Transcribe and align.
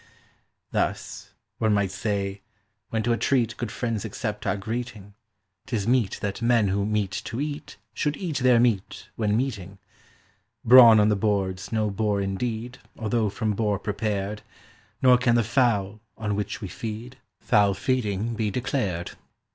Thus, 0.71 1.29
one 1.59 1.75
might 1.75 1.91
say, 1.91 2.41
when 2.89 3.03
to 3.03 3.13
a 3.13 3.17
treat 3.17 3.55
good 3.57 3.71
friends 3.71 4.03
accept 4.03 4.47
our 4.47 4.57
greeting, 4.57 5.13
'Tis 5.67 5.87
meet 5.87 6.17
that 6.21 6.41
men 6.41 6.69
who 6.69 6.87
meet 6.87 7.11
to 7.25 7.39
eat 7.39 7.77
should 7.93 8.17
eat 8.17 8.37
their 8.39 8.59
meat 8.59 9.09
when 9.15 9.37
meeting. 9.37 9.77
Brawn 10.65 10.99
on 10.99 11.09
the 11.09 11.15
board's 11.15 11.71
no 11.71 11.91
bore 11.91 12.19
indeed 12.19 12.79
although 12.97 13.29
from 13.29 13.53
boar 13.53 13.77
prepared; 13.77 14.41
Nor 15.03 15.19
can 15.19 15.35
the 15.35 15.43
fowl, 15.43 15.99
on 16.17 16.33
which 16.35 16.61
we 16.61 16.67
feed, 16.67 17.17
foul 17.39 17.75
feeding 17.75 18.35
he 18.39 18.49
declared. 18.49 19.11